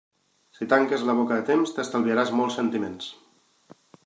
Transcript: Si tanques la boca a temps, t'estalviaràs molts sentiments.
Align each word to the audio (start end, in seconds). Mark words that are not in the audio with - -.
Si 0.59 0.67
tanques 0.71 1.03
la 1.09 1.15
boca 1.19 1.37
a 1.41 1.45
temps, 1.51 1.75
t'estalviaràs 1.77 2.35
molts 2.41 2.61
sentiments. 2.63 3.13